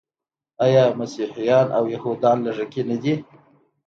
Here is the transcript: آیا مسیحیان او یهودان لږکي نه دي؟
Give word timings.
آیا 0.65 0.83
مسیحیان 0.99 1.67
او 1.77 1.83
یهودان 1.93 2.37
لږکي 2.45 2.81
نه 2.89 2.97
دي؟ 3.03 3.13